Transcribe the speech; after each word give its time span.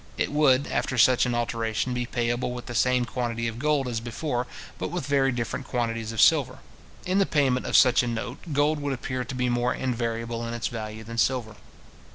It 0.17 0.31
would, 0.31 0.65
after 0.65 0.97
such 0.97 1.27
an 1.27 1.35
alteration, 1.35 1.93
be 1.93 2.07
payable 2.07 2.53
with 2.53 2.65
the 2.65 2.73
same 2.73 3.05
quantity 3.05 3.47
of 3.47 3.59
gold 3.59 3.87
as 3.87 3.99
before, 3.99 4.47
but 4.79 4.87
with 4.87 5.05
very 5.05 5.31
different 5.31 5.67
quantities 5.67 6.11
of 6.11 6.19
silver. 6.19 6.57
In 7.05 7.19
the 7.19 7.27
payment 7.27 7.67
of 7.67 7.77
such 7.77 8.01
a 8.01 8.07
note, 8.07 8.39
gold 8.51 8.79
would 8.79 8.93
appear 8.93 9.23
to 9.23 9.35
be 9.35 9.47
more 9.47 9.75
invariable 9.75 10.43
in 10.47 10.55
its 10.55 10.69
value 10.69 11.03
than 11.03 11.19
silver. 11.19 11.55